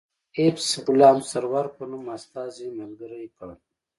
[0.39, 3.47] ایفز غلام سرور په نوم استازی ملګری کړ.